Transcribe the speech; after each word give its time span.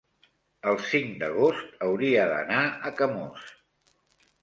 el 0.71 0.79
cinc 0.93 1.11
d'agost 1.25 1.85
hauria 1.89 2.27
d'anar 2.35 2.65
a 2.91 2.97
Camós. 3.03 3.49